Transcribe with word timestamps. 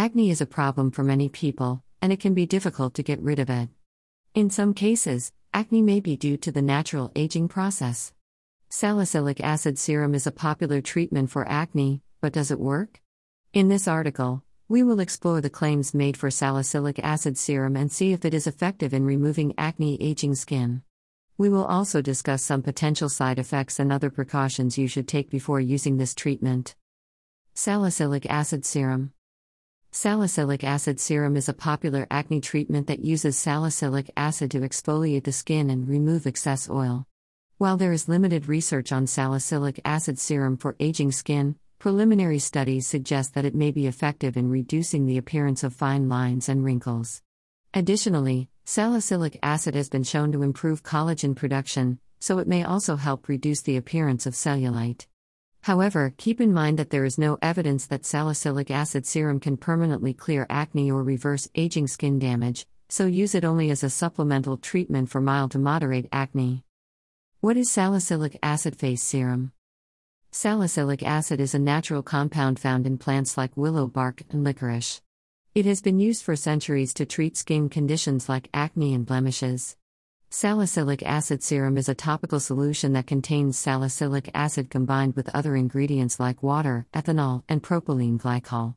Acne 0.00 0.30
is 0.30 0.40
a 0.40 0.46
problem 0.46 0.90
for 0.90 1.04
many 1.04 1.28
people, 1.28 1.84
and 2.00 2.10
it 2.10 2.20
can 2.20 2.32
be 2.32 2.46
difficult 2.46 2.94
to 2.94 3.02
get 3.02 3.20
rid 3.20 3.38
of 3.38 3.50
it. 3.50 3.68
In 4.34 4.48
some 4.48 4.72
cases, 4.72 5.30
acne 5.52 5.82
may 5.82 6.00
be 6.00 6.16
due 6.16 6.38
to 6.38 6.50
the 6.50 6.62
natural 6.62 7.12
aging 7.14 7.48
process. 7.48 8.14
Salicylic 8.70 9.42
acid 9.42 9.78
serum 9.78 10.14
is 10.14 10.26
a 10.26 10.32
popular 10.32 10.80
treatment 10.80 11.28
for 11.28 11.46
acne, 11.46 12.00
but 12.22 12.32
does 12.32 12.50
it 12.50 12.58
work? 12.58 13.02
In 13.52 13.68
this 13.68 13.86
article, 13.86 14.42
we 14.70 14.82
will 14.82 15.00
explore 15.00 15.42
the 15.42 15.50
claims 15.50 15.92
made 15.92 16.16
for 16.16 16.30
salicylic 16.30 16.98
acid 17.00 17.36
serum 17.36 17.76
and 17.76 17.92
see 17.92 18.14
if 18.14 18.24
it 18.24 18.32
is 18.32 18.46
effective 18.46 18.94
in 18.94 19.04
removing 19.04 19.52
acne 19.58 20.00
aging 20.00 20.34
skin. 20.34 20.80
We 21.36 21.50
will 21.50 21.66
also 21.66 22.00
discuss 22.00 22.42
some 22.42 22.62
potential 22.62 23.10
side 23.10 23.38
effects 23.38 23.78
and 23.78 23.92
other 23.92 24.08
precautions 24.08 24.78
you 24.78 24.88
should 24.88 25.06
take 25.06 25.28
before 25.28 25.60
using 25.60 25.98
this 25.98 26.14
treatment. 26.14 26.74
Salicylic 27.52 28.24
acid 28.24 28.64
serum. 28.64 29.12
Salicylic 29.92 30.62
acid 30.62 31.00
serum 31.00 31.36
is 31.36 31.48
a 31.48 31.52
popular 31.52 32.06
acne 32.12 32.40
treatment 32.40 32.86
that 32.86 33.04
uses 33.04 33.36
salicylic 33.36 34.08
acid 34.16 34.50
to 34.52 34.60
exfoliate 34.60 35.24
the 35.24 35.32
skin 35.32 35.68
and 35.68 35.88
remove 35.88 36.28
excess 36.28 36.70
oil. 36.70 37.06
While 37.58 37.76
there 37.76 37.92
is 37.92 38.08
limited 38.08 38.46
research 38.46 38.92
on 38.92 39.08
salicylic 39.08 39.80
acid 39.84 40.18
serum 40.18 40.56
for 40.56 40.76
aging 40.78 41.10
skin, 41.10 41.56
Preliminary 41.80 42.38
studies 42.38 42.86
suggest 42.86 43.32
that 43.32 43.46
it 43.46 43.54
may 43.54 43.70
be 43.70 43.86
effective 43.86 44.36
in 44.36 44.50
reducing 44.50 45.06
the 45.06 45.16
appearance 45.16 45.64
of 45.64 45.74
fine 45.74 46.10
lines 46.10 46.48
and 46.48 46.62
wrinkles. 46.62 47.22
Additionally, 47.72 48.50
salicylic 48.66 49.38
acid 49.42 49.74
has 49.74 49.88
been 49.88 50.04
shown 50.04 50.30
to 50.32 50.42
improve 50.42 50.82
collagen 50.82 51.34
production, 51.34 51.98
so 52.20 52.38
it 52.38 52.46
may 52.46 52.62
also 52.62 52.96
help 52.96 53.28
reduce 53.28 53.62
the 53.62 53.78
appearance 53.78 54.26
of 54.26 54.34
cellulite. 54.34 55.06
However, 55.62 56.14
keep 56.16 56.40
in 56.40 56.54
mind 56.54 56.78
that 56.78 56.90
there 56.90 57.04
is 57.04 57.18
no 57.18 57.38
evidence 57.42 57.86
that 57.86 58.06
salicylic 58.06 58.70
acid 58.70 59.04
serum 59.06 59.40
can 59.40 59.58
permanently 59.58 60.14
clear 60.14 60.46
acne 60.48 60.90
or 60.90 61.02
reverse 61.02 61.48
aging 61.54 61.86
skin 61.86 62.18
damage, 62.18 62.66
so 62.88 63.06
use 63.06 63.34
it 63.34 63.44
only 63.44 63.70
as 63.70 63.84
a 63.84 63.90
supplemental 63.90 64.56
treatment 64.56 65.10
for 65.10 65.20
mild 65.20 65.50
to 65.50 65.58
moderate 65.58 66.08
acne. 66.12 66.64
What 67.40 67.56
is 67.56 67.70
salicylic 67.70 68.38
acid 68.42 68.76
face 68.76 69.02
serum? 69.02 69.52
Salicylic 70.30 71.02
acid 71.02 71.40
is 71.40 71.54
a 71.54 71.58
natural 71.58 72.02
compound 72.02 72.58
found 72.58 72.86
in 72.86 72.96
plants 72.96 73.36
like 73.36 73.56
willow 73.56 73.86
bark 73.86 74.22
and 74.30 74.44
licorice. 74.44 75.02
It 75.54 75.66
has 75.66 75.82
been 75.82 75.98
used 75.98 76.22
for 76.22 76.36
centuries 76.36 76.94
to 76.94 77.04
treat 77.04 77.36
skin 77.36 77.68
conditions 77.68 78.28
like 78.28 78.48
acne 78.54 78.94
and 78.94 79.04
blemishes. 79.04 79.76
Salicylic 80.32 81.02
acid 81.02 81.42
serum 81.42 81.76
is 81.76 81.88
a 81.88 81.94
topical 81.94 82.38
solution 82.38 82.92
that 82.92 83.08
contains 83.08 83.58
salicylic 83.58 84.30
acid 84.32 84.70
combined 84.70 85.16
with 85.16 85.28
other 85.34 85.56
ingredients 85.56 86.20
like 86.20 86.40
water, 86.40 86.86
ethanol, 86.94 87.42
and 87.48 87.64
propylene 87.64 88.16
glycol. 88.16 88.76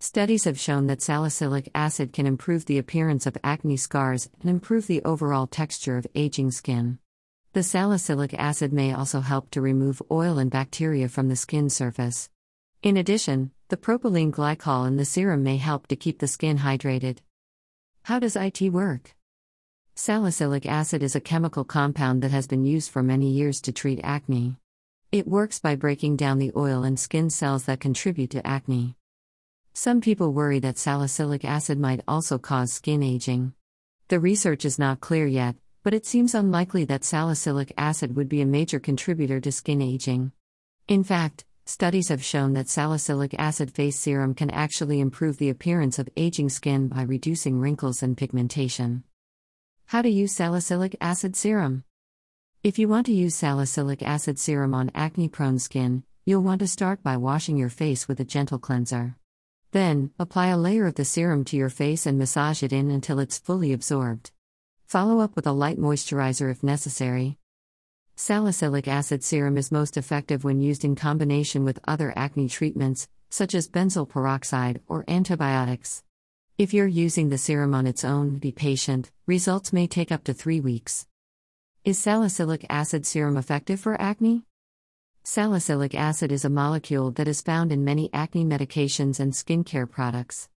Studies 0.00 0.42
have 0.42 0.58
shown 0.58 0.88
that 0.88 1.00
salicylic 1.00 1.70
acid 1.76 2.12
can 2.12 2.26
improve 2.26 2.66
the 2.66 2.78
appearance 2.78 3.24
of 3.24 3.38
acne 3.44 3.76
scars 3.76 4.28
and 4.40 4.50
improve 4.50 4.88
the 4.88 5.00
overall 5.04 5.46
texture 5.46 5.96
of 5.96 6.08
aging 6.16 6.50
skin. 6.50 6.98
The 7.52 7.62
salicylic 7.62 8.34
acid 8.34 8.72
may 8.72 8.92
also 8.92 9.20
help 9.20 9.52
to 9.52 9.60
remove 9.60 10.02
oil 10.10 10.38
and 10.38 10.50
bacteria 10.50 11.08
from 11.08 11.28
the 11.28 11.36
skin 11.36 11.70
surface. 11.70 12.30
In 12.82 12.96
addition, 12.96 13.52
the 13.68 13.76
propylene 13.76 14.32
glycol 14.32 14.88
in 14.88 14.96
the 14.96 15.04
serum 15.04 15.44
may 15.44 15.56
help 15.56 15.86
to 15.86 15.94
keep 15.94 16.18
the 16.18 16.26
skin 16.26 16.58
hydrated. 16.58 17.18
How 18.02 18.18
does 18.18 18.34
IT 18.34 18.60
work? 18.72 19.14
Salicylic 19.96 20.66
acid 20.66 21.04
is 21.04 21.14
a 21.14 21.20
chemical 21.20 21.62
compound 21.62 22.20
that 22.20 22.32
has 22.32 22.48
been 22.48 22.64
used 22.64 22.90
for 22.90 23.00
many 23.00 23.30
years 23.30 23.60
to 23.60 23.70
treat 23.70 24.00
acne. 24.02 24.56
It 25.12 25.28
works 25.28 25.60
by 25.60 25.76
breaking 25.76 26.16
down 26.16 26.40
the 26.40 26.50
oil 26.56 26.82
and 26.82 26.98
skin 26.98 27.30
cells 27.30 27.66
that 27.66 27.78
contribute 27.78 28.30
to 28.30 28.44
acne. 28.44 28.96
Some 29.72 30.00
people 30.00 30.32
worry 30.32 30.58
that 30.58 30.78
salicylic 30.78 31.44
acid 31.44 31.78
might 31.78 32.02
also 32.08 32.38
cause 32.38 32.72
skin 32.72 33.04
aging. 33.04 33.54
The 34.08 34.18
research 34.18 34.64
is 34.64 34.80
not 34.80 35.00
clear 35.00 35.28
yet, 35.28 35.54
but 35.84 35.94
it 35.94 36.06
seems 36.06 36.34
unlikely 36.34 36.84
that 36.86 37.04
salicylic 37.04 37.72
acid 37.78 38.16
would 38.16 38.28
be 38.28 38.40
a 38.40 38.46
major 38.46 38.80
contributor 38.80 39.38
to 39.38 39.52
skin 39.52 39.80
aging. 39.80 40.32
In 40.88 41.04
fact, 41.04 41.44
studies 41.66 42.08
have 42.08 42.24
shown 42.24 42.54
that 42.54 42.68
salicylic 42.68 43.32
acid 43.38 43.70
face 43.70 44.00
serum 44.00 44.34
can 44.34 44.50
actually 44.50 44.98
improve 44.98 45.38
the 45.38 45.50
appearance 45.50 46.00
of 46.00 46.08
aging 46.16 46.48
skin 46.48 46.88
by 46.88 47.02
reducing 47.02 47.60
wrinkles 47.60 48.02
and 48.02 48.16
pigmentation. 48.16 49.04
How 49.94 50.02
to 50.02 50.10
use 50.10 50.32
salicylic 50.32 50.96
acid 51.00 51.36
serum? 51.36 51.84
If 52.64 52.80
you 52.80 52.88
want 52.88 53.06
to 53.06 53.12
use 53.12 53.36
salicylic 53.36 54.02
acid 54.02 54.40
serum 54.40 54.74
on 54.74 54.90
acne 54.92 55.28
prone 55.28 55.60
skin, 55.60 56.02
you'll 56.26 56.42
want 56.42 56.58
to 56.62 56.66
start 56.66 57.00
by 57.04 57.16
washing 57.16 57.56
your 57.56 57.68
face 57.68 58.08
with 58.08 58.18
a 58.18 58.24
gentle 58.24 58.58
cleanser. 58.58 59.14
Then, 59.70 60.10
apply 60.18 60.48
a 60.48 60.58
layer 60.58 60.88
of 60.88 60.96
the 60.96 61.04
serum 61.04 61.44
to 61.44 61.56
your 61.56 61.68
face 61.68 62.06
and 62.06 62.18
massage 62.18 62.64
it 62.64 62.72
in 62.72 62.90
until 62.90 63.20
it's 63.20 63.38
fully 63.38 63.72
absorbed. 63.72 64.32
Follow 64.84 65.20
up 65.20 65.36
with 65.36 65.46
a 65.46 65.52
light 65.52 65.78
moisturizer 65.78 66.50
if 66.50 66.64
necessary. 66.64 67.38
Salicylic 68.16 68.88
acid 68.88 69.22
serum 69.22 69.56
is 69.56 69.70
most 69.70 69.96
effective 69.96 70.42
when 70.42 70.60
used 70.60 70.84
in 70.84 70.96
combination 70.96 71.64
with 71.64 71.78
other 71.86 72.12
acne 72.16 72.48
treatments, 72.48 73.06
such 73.30 73.54
as 73.54 73.68
benzoyl 73.68 74.08
peroxide 74.08 74.80
or 74.88 75.04
antibiotics. 75.06 76.02
If 76.56 76.72
you're 76.72 76.86
using 76.86 77.30
the 77.30 77.38
serum 77.38 77.74
on 77.74 77.84
its 77.84 78.04
own, 78.04 78.38
be 78.38 78.52
patient, 78.52 79.10
results 79.26 79.72
may 79.72 79.88
take 79.88 80.12
up 80.12 80.22
to 80.22 80.32
three 80.32 80.60
weeks. 80.60 81.04
Is 81.84 81.98
salicylic 81.98 82.64
acid 82.70 83.06
serum 83.06 83.36
effective 83.36 83.80
for 83.80 84.00
acne? 84.00 84.44
Salicylic 85.24 85.96
acid 85.96 86.30
is 86.30 86.44
a 86.44 86.48
molecule 86.48 87.10
that 87.10 87.26
is 87.26 87.40
found 87.40 87.72
in 87.72 87.82
many 87.82 88.08
acne 88.12 88.44
medications 88.44 89.18
and 89.18 89.32
skincare 89.32 89.90
products. 89.90 90.48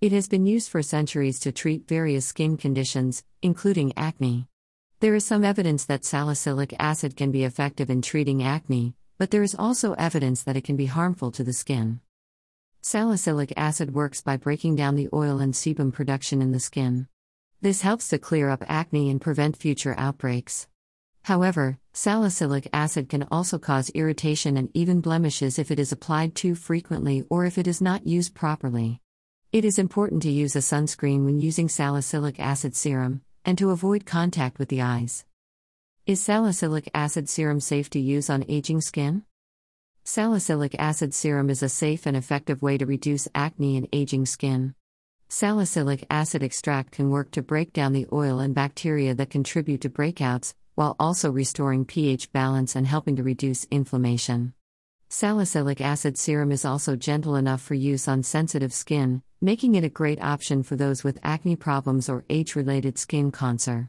It 0.00 0.10
has 0.12 0.26
been 0.26 0.46
used 0.46 0.70
for 0.70 0.82
centuries 0.82 1.38
to 1.40 1.52
treat 1.52 1.86
various 1.86 2.24
skin 2.24 2.56
conditions, 2.56 3.22
including 3.42 3.92
acne. 3.94 4.48
There 5.00 5.14
is 5.14 5.26
some 5.26 5.44
evidence 5.44 5.84
that 5.84 6.06
salicylic 6.06 6.74
acid 6.78 7.14
can 7.14 7.30
be 7.30 7.44
effective 7.44 7.90
in 7.90 8.00
treating 8.00 8.42
acne, 8.42 8.94
but 9.18 9.30
there 9.30 9.42
is 9.42 9.54
also 9.54 9.92
evidence 9.98 10.44
that 10.44 10.56
it 10.56 10.64
can 10.64 10.76
be 10.76 10.86
harmful 10.86 11.30
to 11.32 11.44
the 11.44 11.52
skin. 11.52 12.00
Salicylic 12.84 13.52
acid 13.56 13.94
works 13.94 14.22
by 14.22 14.36
breaking 14.36 14.74
down 14.74 14.96
the 14.96 15.08
oil 15.14 15.38
and 15.38 15.54
sebum 15.54 15.92
production 15.92 16.42
in 16.42 16.50
the 16.50 16.58
skin. 16.58 17.06
This 17.60 17.82
helps 17.82 18.08
to 18.08 18.18
clear 18.18 18.48
up 18.48 18.64
acne 18.66 19.08
and 19.08 19.20
prevent 19.20 19.56
future 19.56 19.94
outbreaks. 19.96 20.66
However, 21.22 21.78
salicylic 21.92 22.68
acid 22.72 23.08
can 23.08 23.28
also 23.30 23.56
cause 23.56 23.90
irritation 23.90 24.56
and 24.56 24.68
even 24.74 25.00
blemishes 25.00 25.60
if 25.60 25.70
it 25.70 25.78
is 25.78 25.92
applied 25.92 26.34
too 26.34 26.56
frequently 26.56 27.22
or 27.30 27.44
if 27.44 27.56
it 27.56 27.68
is 27.68 27.80
not 27.80 28.04
used 28.04 28.34
properly. 28.34 29.00
It 29.52 29.64
is 29.64 29.78
important 29.78 30.20
to 30.24 30.30
use 30.32 30.56
a 30.56 30.58
sunscreen 30.58 31.24
when 31.24 31.38
using 31.38 31.68
salicylic 31.68 32.40
acid 32.40 32.74
serum, 32.74 33.22
and 33.44 33.56
to 33.58 33.70
avoid 33.70 34.06
contact 34.06 34.58
with 34.58 34.70
the 34.70 34.82
eyes. 34.82 35.24
Is 36.04 36.20
salicylic 36.20 36.90
acid 36.92 37.28
serum 37.28 37.60
safe 37.60 37.88
to 37.90 38.00
use 38.00 38.28
on 38.28 38.44
aging 38.48 38.80
skin? 38.80 39.22
Salicylic 40.04 40.74
acid 40.80 41.14
serum 41.14 41.48
is 41.48 41.62
a 41.62 41.68
safe 41.68 42.06
and 42.06 42.16
effective 42.16 42.60
way 42.60 42.76
to 42.76 42.84
reduce 42.84 43.28
acne 43.36 43.76
and 43.76 43.86
aging 43.92 44.26
skin. 44.26 44.74
Salicylic 45.28 46.04
acid 46.10 46.42
extract 46.42 46.90
can 46.90 47.08
work 47.08 47.30
to 47.30 47.40
break 47.40 47.72
down 47.72 47.92
the 47.92 48.08
oil 48.12 48.40
and 48.40 48.52
bacteria 48.52 49.14
that 49.14 49.30
contribute 49.30 49.80
to 49.82 49.88
breakouts, 49.88 50.54
while 50.74 50.96
also 50.98 51.30
restoring 51.30 51.84
pH 51.84 52.32
balance 52.32 52.74
and 52.74 52.84
helping 52.84 53.14
to 53.14 53.22
reduce 53.22 53.64
inflammation. 53.70 54.54
Salicylic 55.08 55.80
acid 55.80 56.18
serum 56.18 56.50
is 56.50 56.64
also 56.64 56.96
gentle 56.96 57.36
enough 57.36 57.62
for 57.62 57.74
use 57.74 58.08
on 58.08 58.24
sensitive 58.24 58.72
skin, 58.72 59.22
making 59.40 59.76
it 59.76 59.84
a 59.84 59.88
great 59.88 60.20
option 60.20 60.64
for 60.64 60.74
those 60.74 61.04
with 61.04 61.20
acne 61.22 61.54
problems 61.54 62.08
or 62.08 62.24
age 62.28 62.56
related 62.56 62.98
skin 62.98 63.30
cancer. 63.30 63.88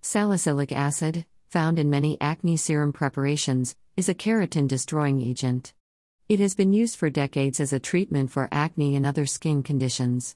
Salicylic 0.00 0.70
acid, 0.70 1.26
found 1.54 1.78
in 1.78 1.88
many 1.88 2.20
acne 2.20 2.56
serum 2.56 2.92
preparations, 2.92 3.76
is 3.96 4.08
a 4.08 4.14
keratin 4.14 4.66
destroying 4.66 5.22
agent. 5.22 5.72
It 6.28 6.40
has 6.40 6.56
been 6.56 6.72
used 6.72 6.96
for 6.96 7.08
decades 7.08 7.60
as 7.60 7.72
a 7.72 7.78
treatment 7.78 8.32
for 8.32 8.48
acne 8.50 8.96
and 8.96 9.06
other 9.06 9.24
skin 9.24 9.62
conditions. 9.62 10.34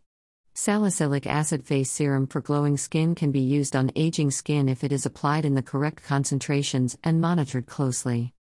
Salicylic 0.55 1.27
acid 1.27 1.65
face 1.65 1.91
serum 1.91 2.29
for 2.29 2.41
glowing 2.41 2.77
skin 2.77 3.17
can 3.17 3.33
be 3.33 3.41
used 3.41 3.75
on 3.75 3.91
aging 3.97 4.31
skin 4.31 4.69
if 4.69 4.85
it 4.85 4.93
is 4.93 5.05
applied 5.05 5.45
in 5.45 5.57
the 5.57 5.71
correct 5.71 6.05
concentrations 6.05 6.97
and 7.03 7.21
monitored 7.21 7.67
closely. 7.67 8.33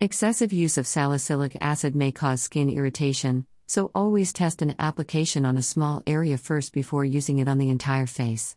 Excessive 0.00 0.54
use 0.54 0.78
of 0.78 0.86
salicylic 0.86 1.54
acid 1.60 1.94
may 1.94 2.12
cause 2.12 2.40
skin 2.40 2.70
irritation, 2.70 3.44
so 3.66 3.90
always 3.94 4.32
test 4.32 4.62
an 4.62 4.74
application 4.78 5.44
on 5.44 5.58
a 5.58 5.62
small 5.62 6.02
area 6.06 6.38
first 6.38 6.72
before 6.72 7.04
using 7.04 7.40
it 7.40 7.48
on 7.48 7.58
the 7.58 7.68
entire 7.68 8.06
face. 8.06 8.56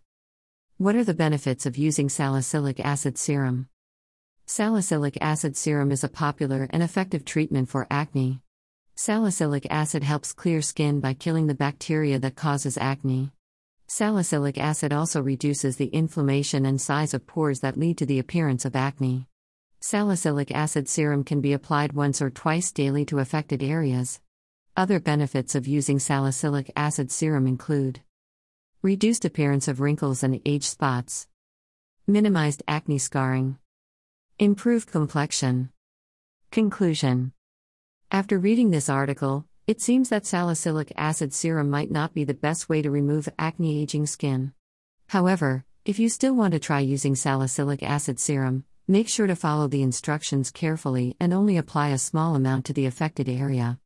What 0.77 0.97
are 0.97 1.05
the 1.05 1.13
benefits 1.13 1.65
of 1.65 1.77
using 1.77 2.09
salicylic 2.09 2.81
acid 2.81 3.17
serum? 3.17 3.69
Salicylic 4.45 5.17
acid 5.21 5.55
serum 5.55 5.89
is 5.89 6.03
a 6.03 6.09
popular 6.09 6.67
and 6.69 6.83
effective 6.83 7.23
treatment 7.23 7.69
for 7.69 7.87
acne. 7.89 8.41
Salicylic 8.93 9.65
acid 9.69 10.03
helps 10.03 10.33
clear 10.33 10.61
skin 10.61 10.99
by 10.99 11.13
killing 11.13 11.47
the 11.47 11.55
bacteria 11.55 12.19
that 12.19 12.35
causes 12.35 12.77
acne. 12.77 13.31
Salicylic 13.87 14.57
acid 14.57 14.91
also 14.91 15.21
reduces 15.21 15.77
the 15.77 15.87
inflammation 15.87 16.65
and 16.65 16.81
size 16.81 17.13
of 17.13 17.25
pores 17.25 17.61
that 17.61 17.77
lead 17.77 17.97
to 17.99 18.05
the 18.05 18.19
appearance 18.19 18.65
of 18.65 18.75
acne. 18.75 19.29
Salicylic 19.79 20.51
acid 20.51 20.89
serum 20.89 21.23
can 21.23 21.39
be 21.39 21.53
applied 21.53 21.93
once 21.93 22.21
or 22.21 22.29
twice 22.29 22.73
daily 22.73 23.05
to 23.05 23.19
affected 23.19 23.63
areas. 23.63 24.19
Other 24.75 24.99
benefits 24.99 25.55
of 25.55 25.67
using 25.67 25.99
salicylic 25.99 26.69
acid 26.75 27.13
serum 27.13 27.47
include 27.47 28.01
reduced 28.85 29.25
appearance 29.25 29.67
of 29.67 29.79
wrinkles 29.79 30.21
and 30.21 30.39
age 30.45 30.63
spots, 30.63 31.27
minimized 32.05 32.61
acne 32.67 32.99
scarring, 32.99 33.57
improved 34.37 34.91
complexion. 34.91 35.71
Conclusion 36.51 37.31
After 38.11 38.37
reading 38.37 38.69
this 38.69 38.87
article, 38.87 39.47
it 39.65 39.81
seems 39.81 40.09
that 40.09 40.27
salicylic 40.27 40.93
acid 40.95 41.33
serum 41.33 41.67
might 41.67 41.89
not 41.89 42.13
be 42.13 42.23
the 42.23 42.35
best 42.35 42.69
way 42.69 42.83
to 42.83 42.91
remove 42.91 43.27
acne 43.39 43.81
aging 43.81 44.05
skin. 44.05 44.53
However, 45.07 45.65
if 45.83 45.97
you 45.97 46.07
still 46.07 46.35
want 46.35 46.53
to 46.53 46.59
try 46.59 46.79
using 46.79 47.15
salicylic 47.15 47.81
acid 47.81 48.19
serum, 48.19 48.65
make 48.87 49.09
sure 49.09 49.25
to 49.25 49.35
follow 49.35 49.67
the 49.67 49.81
instructions 49.81 50.51
carefully 50.51 51.15
and 51.19 51.33
only 51.33 51.57
apply 51.57 51.89
a 51.89 51.97
small 51.97 52.35
amount 52.35 52.65
to 52.65 52.73
the 52.73 52.85
affected 52.85 53.27
area. 53.27 53.79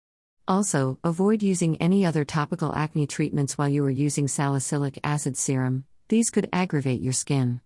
Also, 0.49 0.97
avoid 1.03 1.43
using 1.43 1.77
any 1.77 2.03
other 2.03 2.25
topical 2.25 2.73
acne 2.73 3.05
treatments 3.05 3.55
while 3.55 3.69
you 3.69 3.85
are 3.85 3.89
using 4.07 4.27
salicylic 4.27 4.97
acid 5.03 5.37
serum, 5.37 5.85
these 6.07 6.31
could 6.31 6.49
aggravate 6.51 7.01
your 7.01 7.13
skin. 7.13 7.61